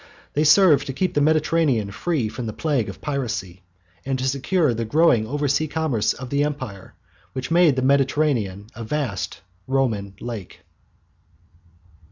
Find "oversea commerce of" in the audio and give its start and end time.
5.27-6.31